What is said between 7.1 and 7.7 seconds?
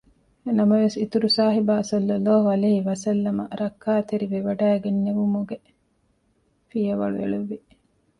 އެޅުއްވި